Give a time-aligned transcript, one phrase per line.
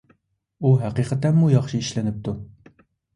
[0.61, 2.35] ئۇ ھەقىقەتەنمۇ ياخشى ئىشلىنىپتۇ.